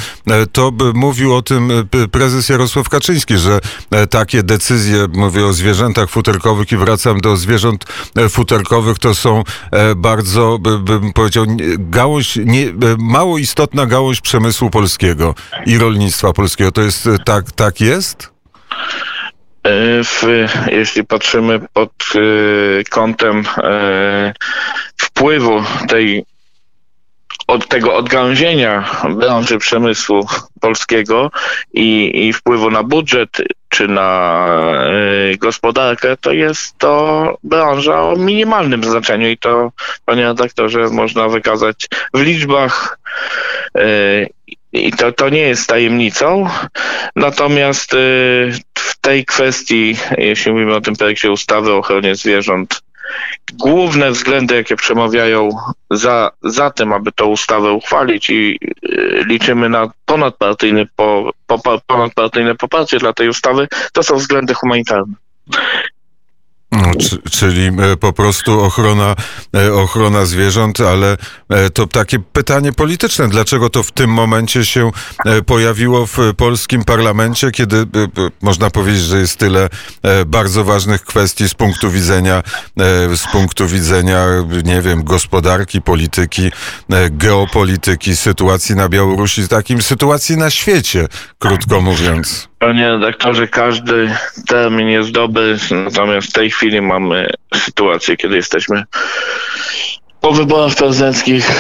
to 0.52 0.72
by 0.72 0.94
mówił 0.94 1.36
o 1.36 1.42
tym 1.42 1.72
prezes 2.12 2.50
Jarosław 2.50 2.90
Kaczyński, 2.90 3.38
że 3.38 3.60
takie 4.10 4.44
decyzje, 4.44 5.08
mówię 5.14 5.46
o 5.46 5.54
zwierzętach 5.54 6.10
futerkowych 6.10 6.72
i 6.72 6.78
wracam 6.78 7.22
do 7.22 7.38
zwierząt 7.38 7.86
futerkowych, 8.30 9.00
to 9.00 9.16
są 9.16 9.44
bardzo, 9.96 10.60
bym 10.60 11.14
powiedział, 11.14 11.46
gałąź, 11.78 12.36
nie, 12.36 12.74
mało 12.98 13.38
istotna 13.38 13.86
gałąź 13.86 14.22
przemysłu 14.22 14.70
polskiego 14.70 15.36
i 15.66 15.78
rolnictwa 15.78 16.34
polskiego. 16.34 16.72
To 16.72 16.82
jest 16.82 17.10
tak, 17.26 17.52
tak 17.52 17.82
jest? 17.82 18.34
W, 20.04 20.24
jeśli 20.72 21.04
patrzymy 21.04 21.60
pod 21.74 21.92
kątem 22.90 23.44
wpływu 24.98 25.64
tej 25.88 26.26
od 27.48 27.68
tego 27.68 27.96
odgałęzienia 27.96 29.02
branży 29.10 29.58
przemysłu 29.58 30.28
polskiego 30.62 31.32
i, 31.74 32.12
i 32.28 32.34
wpływu 32.34 32.72
na 32.72 32.84
budżet 32.84 33.30
czy 33.70 33.88
na 33.88 34.48
gospodarkę, 35.38 36.18
to 36.18 36.32
jest 36.32 36.78
to 36.78 37.38
branża 37.44 38.02
o 38.02 38.16
minimalnym 38.16 38.84
znaczeniu 38.84 39.30
i 39.30 39.38
to, 39.38 39.72
panie 40.06 40.24
redaktorze, 40.24 40.90
można 40.90 41.28
wykazać 41.28 41.88
w 42.14 42.22
liczbach. 42.22 43.00
I 44.74 44.92
to, 44.92 45.12
to 45.12 45.30
nie 45.30 45.42
jest 45.42 45.68
tajemnicą. 45.68 46.50
Natomiast 47.16 47.92
w 48.74 48.98
tej 49.14 49.26
kwestii, 49.26 49.96
jeśli 50.18 50.52
mówimy 50.52 50.76
o 50.76 50.82
tym 50.82 50.96
projekcie 50.96 51.32
ustawy 51.32 51.72
o 51.72 51.78
ochronie 51.78 52.16
zwierząt, 52.16 52.82
główne 53.54 54.12
względy, 54.12 54.56
jakie 54.56 54.76
przemawiają 54.76 55.50
za, 55.92 56.32
za 56.44 56.72
tym, 56.72 56.94
aby 56.94 57.12
tą 57.12 57.26
ustawę 57.26 57.72
uchwalić 57.72 58.30
i 58.30 58.60
y, 58.86 59.24
liczymy 59.28 59.70
na 59.70 59.92
ponadpartyjne, 60.06 60.86
po, 60.96 61.32
po, 61.48 61.82
ponadpartyjne 61.88 62.56
poparcie 62.56 63.00
dla 63.00 63.14
tej 63.14 63.30
ustawy, 63.30 63.68
to 63.94 64.04
są 64.04 64.16
względy 64.16 64.54
humanitarne. 64.54 65.14
No, 66.74 66.92
czyli 67.32 67.66
e, 67.66 67.98
po 67.98 68.14
prostu 68.14 68.62
ochrona, 68.62 69.16
e, 69.56 69.74
ochrona 69.74 70.26
zwierząt, 70.26 70.82
ale 70.82 71.18
e, 71.50 71.70
to 71.70 71.88
takie 71.88 72.20
pytanie 72.20 72.72
polityczne. 72.72 73.28
Dlaczego 73.28 73.70
to 73.70 73.84
w 73.84 73.92
tym 73.92 74.10
momencie 74.10 74.66
się 74.66 74.92
pojawiło 75.46 76.06
w 76.06 76.18
polskim 76.38 76.84
parlamencie, 76.84 77.52
kiedy 77.52 77.86
można 78.42 78.70
powiedzieć, 78.70 79.02
że 79.02 79.20
jest 79.20 79.38
tyle 79.38 79.70
bardzo 80.26 80.64
ważnych 80.64 81.02
kwestii 81.02 81.50
z 81.50 81.54
punktu 81.54 81.92
widzenia, 81.92 82.44
z 83.16 83.32
punktu 83.32 83.68
widzenia, 83.68 84.26
nie 84.64 84.82
wiem, 84.82 85.04
gospodarki, 85.04 85.82
polityki, 85.82 86.52
geopolityki, 87.12 88.16
sytuacji 88.16 88.76
na 88.76 88.90
Białorusi, 88.90 89.48
takim 89.48 89.82
sytuacji 89.82 90.38
na 90.38 90.50
świecie, 90.50 91.08
krótko 91.40 91.82
mówiąc. 91.82 92.53
Panie 92.64 92.90
redaktorze, 92.90 93.48
każdy 93.48 94.16
termin 94.48 94.88
jest 94.88 95.12
dobry, 95.12 95.58
natomiast 95.72 96.28
w 96.28 96.34
tej 96.34 96.52
chwili 96.52 96.82
mamy 96.82 97.30
sytuację, 97.56 98.18
kiedy 98.18 98.36
jesteśmy 98.36 98.84
po 100.22 100.32
wyborach 100.32 100.76
prezydenckich, 100.76 101.52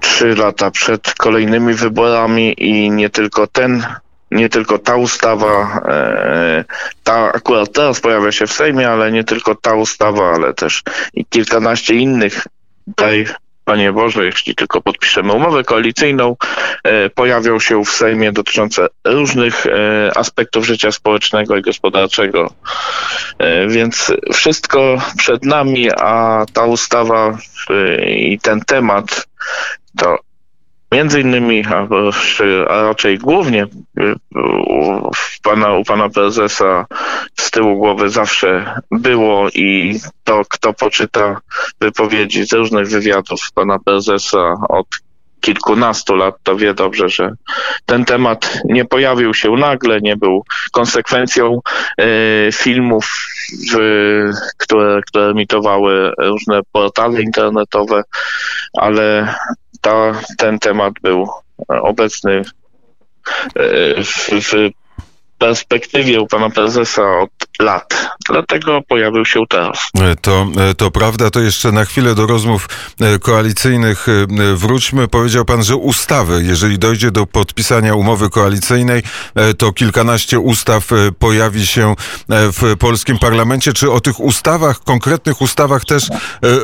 trzy 0.00 0.34
lata 0.34 0.70
przed 0.70 1.14
kolejnymi 1.14 1.74
wyborami 1.74 2.54
i 2.58 2.90
nie 2.90 3.10
tylko 3.10 3.46
ten, 3.46 3.86
nie 4.30 4.48
tylko 4.48 4.78
ta 4.78 4.96
ustawa, 4.96 5.80
e, 5.88 6.64
ta 7.04 7.32
akurat 7.32 7.72
teraz 7.72 8.00
pojawia 8.00 8.32
się 8.32 8.46
w 8.46 8.52
Sejmie, 8.52 8.88
ale 8.88 9.12
nie 9.12 9.24
tylko 9.24 9.54
ta 9.54 9.74
ustawa, 9.74 10.34
ale 10.34 10.54
też 10.54 10.82
i 11.14 11.24
kilkanaście 11.24 11.94
innych 11.94 12.46
daj 12.86 13.26
Panie 13.64 13.92
Boże, 13.92 14.24
jeśli 14.24 14.54
tylko 14.54 14.80
podpiszemy 14.80 15.32
umowę 15.32 15.64
koalicyjną, 15.64 16.36
e, 16.84 17.10
pojawią 17.10 17.60
się 17.60 17.84
w 17.84 17.88
Sejmie 17.88 18.32
dotyczące 18.32 18.86
różnych 19.04 19.66
e, 19.66 19.70
aspektów 20.16 20.66
życia 20.66 20.92
społecznego 20.92 21.56
i 21.56 21.62
gospodarczego. 21.62 22.50
E, 23.38 23.68
więc 23.68 24.12
wszystko 24.32 24.98
przed 25.16 25.44
nami, 25.44 25.90
a 25.90 26.44
ta 26.52 26.64
ustawa 26.64 27.38
i 28.06 28.38
ten 28.38 28.60
temat 28.60 29.26
to 29.98 30.18
Między 30.92 31.20
innymi, 31.20 31.64
a, 31.66 31.88
a 32.68 32.82
raczej 32.82 33.18
głównie 33.18 33.66
u 34.66 35.10
pana, 35.42 35.72
u 35.72 35.84
pana 35.84 36.08
prezesa 36.08 36.86
z 37.36 37.50
tyłu 37.50 37.76
głowy 37.76 38.10
zawsze 38.10 38.80
było 38.90 39.48
i 39.48 39.98
to, 40.24 40.42
kto 40.50 40.72
poczyta 40.72 41.40
wypowiedzi 41.80 42.44
z 42.46 42.52
różnych 42.52 42.88
wywiadów 42.88 43.40
pana 43.54 43.78
prezesa 43.78 44.54
od 44.68 44.86
kilkunastu 45.40 46.16
lat, 46.16 46.34
to 46.42 46.56
wie 46.56 46.74
dobrze, 46.74 47.08
że 47.08 47.34
ten 47.86 48.04
temat 48.04 48.58
nie 48.64 48.84
pojawił 48.84 49.34
się 49.34 49.50
nagle, 49.50 50.00
nie 50.00 50.16
był 50.16 50.44
konsekwencją 50.72 51.60
y, 52.00 52.48
filmów, 52.52 53.26
y, 53.74 54.30
które, 54.58 55.00
które 55.08 55.24
emitowały 55.24 56.12
różne 56.18 56.60
portale 56.72 57.22
internetowe, 57.22 58.02
ale 58.72 59.34
ta, 59.82 60.12
ten 60.38 60.58
temat 60.58 60.94
był 61.02 61.28
obecny 61.68 62.42
e, 63.54 64.04
w, 64.04 64.30
w 64.30 64.70
perspektywie 65.38 66.20
u 66.20 66.26
pana 66.26 66.50
prezesa 66.50 67.02
od 67.18 67.30
lat. 67.60 68.08
Dlatego 68.28 68.80
pojawił 68.88 69.24
się 69.24 69.40
teraz. 69.48 69.90
E, 70.00 70.16
to, 70.16 70.46
e, 70.70 70.74
to 70.74 70.90
prawda, 70.90 71.30
to 71.30 71.40
jeszcze 71.40 71.72
na 71.72 71.84
chwilę 71.84 72.14
do 72.14 72.26
rozmów 72.26 72.68
koalicyjnych 73.22 74.06
wróćmy. 74.54 75.08
Powiedział 75.08 75.44
pan, 75.44 75.62
że 75.62 75.76
ustawy, 75.76 76.42
jeżeli 76.44 76.78
dojdzie 76.78 77.10
do 77.10 77.26
podpisania 77.26 77.94
umowy 77.94 78.30
koalicyjnej, 78.30 79.02
to 79.58 79.72
kilkanaście 79.72 80.38
ustaw 80.38 80.88
pojawi 81.18 81.66
się 81.66 81.94
w 82.28 82.76
polskim 82.78 83.18
parlamencie. 83.18 83.72
Czy 83.72 83.90
o 83.90 84.00
tych 84.00 84.20
ustawach, 84.20 84.80
konkretnych 84.80 85.40
ustawach 85.40 85.84
też 85.84 86.08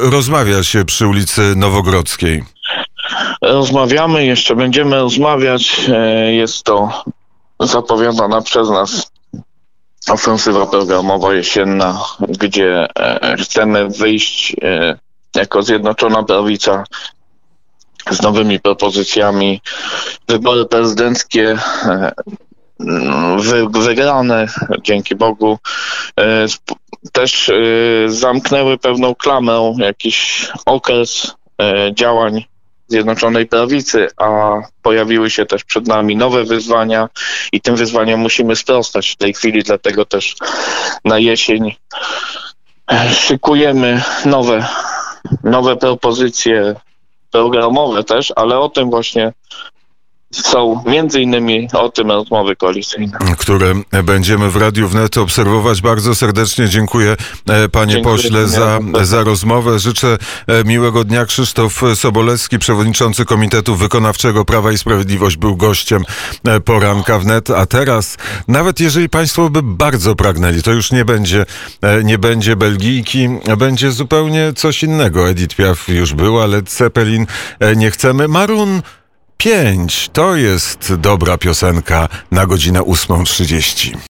rozmawia 0.01 0.63
się 0.63 0.85
przy 0.85 1.07
ulicy 1.07 1.57
Nowogrodzkiej? 1.57 2.58
Rozmawiamy, 3.42 4.27
jeszcze 4.27 4.57
będziemy 4.57 4.97
rozmawiać. 4.97 5.81
E, 5.88 6.33
jest 6.33 6.64
to 6.64 7.05
zapowiadana 7.61 8.40
przez 8.40 8.71
nas 8.71 9.11
ofensywa 10.11 10.66
programowa 10.66 11.35
jesienna, 11.35 12.05
gdzie 12.21 12.87
e, 12.99 13.37
chcemy 13.37 13.88
wyjść 13.88 14.57
e, 14.62 14.99
jako 15.37 15.62
Zjednoczona 15.62 16.23
Prawica 16.23 16.85
z 18.11 18.23
nowymi 18.23 18.61
propozycjami. 18.61 19.61
Wybory 20.29 20.64
prezydenckie 20.64 21.59
wygrane, 23.71 24.47
dzięki 24.83 25.16
Bogu, 25.16 25.59
też 27.12 27.51
zamknęły 28.07 28.79
pewną 28.79 29.14
klamę, 29.14 29.75
jakiś 29.79 30.49
okres 30.66 31.35
działań 31.92 32.44
Zjednoczonej 32.88 33.46
Prawicy, 33.46 34.09
a 34.16 34.55
pojawiły 34.83 35.31
się 35.31 35.46
też 35.46 35.64
przed 35.64 35.87
nami 35.87 36.16
nowe 36.16 36.44
wyzwania 36.44 37.09
i 37.53 37.61
tym 37.61 37.77
wyzwaniom 37.77 38.20
musimy 38.20 38.57
sprostać. 38.57 39.09
W 39.09 39.16
tej 39.16 39.35
chwili, 39.35 39.62
dlatego 39.62 40.05
też 40.05 40.37
na 41.05 41.18
jesień 41.18 41.77
e, 42.92 43.14
szykujemy 43.14 44.03
nowe, 44.24 44.68
nowe 45.44 45.77
propozycje 45.77 46.74
programowe 47.31 48.05
też, 48.05 48.33
ale 48.37 48.59
o 48.59 48.68
tym 48.68 48.90
właśnie 48.90 49.33
są 50.33 50.83
między 50.87 51.21
innymi 51.21 51.69
o 51.73 51.88
tym 51.88 52.11
rozmowy 52.11 52.57
koalicyjne. 52.57 53.19
Które 53.38 53.75
będziemy 54.05 54.51
w 54.51 54.57
Radiu 54.57 54.88
Wnet 54.88 55.19
obserwować. 55.19 55.81
Bardzo 55.81 56.14
serdecznie 56.14 56.69
dziękuję 56.69 57.17
e, 57.49 57.69
panie 57.69 57.93
dziękuję, 57.93 58.17
pośle 58.17 58.49
za, 58.49 58.79
za 59.03 59.25
rozmowę. 59.25 59.79
Życzę 59.79 60.19
e, 60.47 60.64
miłego 60.64 61.05
dnia. 61.05 61.27
Krzysztof 61.27 61.83
Sobolewski, 61.95 62.59
przewodniczący 62.59 63.25
Komitetu 63.25 63.77
Wykonawczego 63.77 64.45
Prawa 64.45 64.73
i 64.73 64.79
Sprawiedliwość 64.79 65.37
był 65.37 65.57
gościem 65.57 66.05
e, 66.45 66.61
poranka 66.61 67.19
wnet, 67.19 67.51
a 67.51 67.67
teraz 67.67 68.17
nawet 68.49 68.81
jeżeli 68.81 69.09
państwo 69.09 69.51
by 69.51 69.62
bardzo 69.62 70.14
pragnęli, 70.14 70.62
to 70.62 70.73
już 70.73 70.93
nie 70.93 71.05
będzie, 71.05 71.47
nie 72.05 72.19
będzie 72.19 72.57
Belgijki, 72.57 73.29
będzie 73.59 73.91
zupełnie 73.91 74.53
coś 74.57 74.83
innego. 74.83 75.29
Edith 75.29 75.57
Piaf 75.57 75.88
już 75.88 76.14
była, 76.14 76.43
ale 76.45 76.62
Zeppelin 76.69 77.27
nie 77.77 77.91
chcemy. 77.91 78.29
Marun 78.29 78.83
5 79.42 80.09
to 80.12 80.37
jest 80.37 80.94
dobra 80.94 81.38
piosenka 81.38 82.09
na 82.31 82.46
godzinę 82.46 82.81
8.30. 82.81 83.98